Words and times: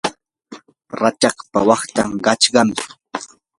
rachakpa 1.01 1.59
waqtan 1.69 2.09
qachqami. 2.25 2.75